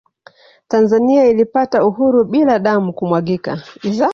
[0.67, 3.63] Tanzania ilipata uhuru bila damu kumwagika